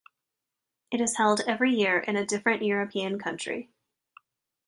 It 0.89 0.99
is 0.99 1.17
held 1.17 1.41
every 1.41 1.73
year 1.75 1.99
in 1.99 2.15
a 2.15 2.25
different 2.25 2.63
European 2.63 3.19
country. 3.19 3.69